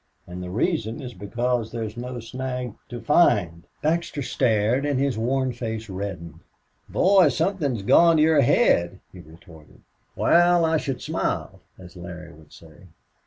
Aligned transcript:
and 0.25 0.41
the 0.41 0.49
reason 0.49 0.99
is 0.99 1.13
because 1.13 1.71
there's 1.71 1.95
no 1.95 2.19
snag 2.19 2.73
to 2.89 2.99
find." 2.99 3.67
Baxter 3.83 4.23
stared 4.23 4.83
and 4.83 4.99
his 4.99 5.15
worn 5.15 5.51
face 5.53 5.89
reddened. 5.91 6.39
"Boy, 6.89 7.29
somethin's 7.29 7.83
gone 7.83 8.17
to 8.17 8.23
your 8.23 8.41
head," 8.41 8.99
he 9.13 9.19
retorted. 9.19 9.81
"Wal, 10.15 10.65
I 10.65 10.77
should 10.77 11.03
smile, 11.03 11.59
as 11.77 11.95
Larry 11.95 12.33
would 12.33 12.51
say." 12.51 12.87